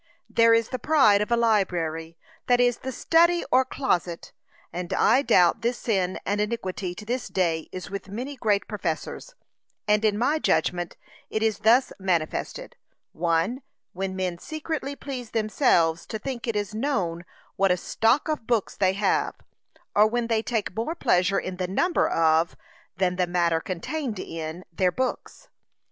There 0.27 0.55
is 0.55 0.69
the 0.69 0.79
pride 0.79 1.21
of 1.21 1.29
a 1.31 1.37
library, 1.37 2.17
that 2.47 2.59
is, 2.59 2.79
the 2.79 2.91
study 2.91 3.45
or 3.51 3.63
closet, 3.63 4.31
and 4.73 4.91
I 4.95 5.21
doubt 5.21 5.61
this 5.61 5.77
sin 5.77 6.19
and 6.25 6.41
iniquity 6.41 6.95
to 6.95 7.05
this 7.05 7.27
day 7.27 7.69
is 7.71 7.91
with 7.91 8.09
many 8.09 8.35
great 8.35 8.67
professors, 8.67 9.35
and 9.87 10.03
in 10.03 10.17
my 10.17 10.39
judgment 10.39 10.97
it 11.29 11.43
is 11.43 11.59
thus 11.59 11.93
manifested. 11.99 12.75
(l.) 13.15 13.57
When 13.93 14.15
men 14.15 14.39
secretly 14.39 14.95
please 14.95 15.29
themselves 15.29 16.07
to 16.07 16.17
think 16.17 16.47
it 16.47 16.55
is 16.55 16.73
known 16.73 17.23
what 17.55 17.69
a 17.69 17.77
stock 17.77 18.27
of 18.27 18.47
books 18.47 18.75
they 18.75 18.93
have, 18.93 19.35
or 19.95 20.07
when 20.07 20.25
they 20.25 20.41
take 20.41 20.75
more 20.75 20.95
pleasure 20.95 21.37
in 21.37 21.57
the 21.57 21.67
number 21.67 22.07
of, 22.09 22.55
than 22.97 23.17
the 23.17 23.27
matter 23.27 23.61
contained 23.61 24.17
in, 24.17 24.65
their 24.73 24.91
books. 24.91 25.49